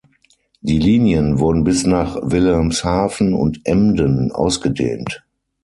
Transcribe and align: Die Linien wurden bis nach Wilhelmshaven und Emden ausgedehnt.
Die 0.61 0.79
Linien 0.79 1.37
wurden 1.37 1.63
bis 1.63 1.85
nach 1.85 2.17
Wilhelmshaven 2.23 3.35
und 3.35 3.61
Emden 3.65 4.31
ausgedehnt. 4.31 5.23